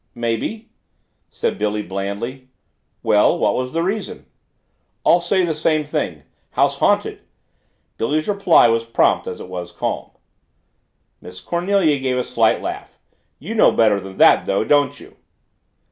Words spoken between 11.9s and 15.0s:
gave a slight laugh. "You know better than that, though, don't